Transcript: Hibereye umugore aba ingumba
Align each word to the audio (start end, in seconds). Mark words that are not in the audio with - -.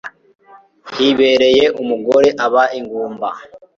Hibereye 0.95 1.65
umugore 1.81 2.29
aba 2.45 2.63
ingumba 2.79 3.29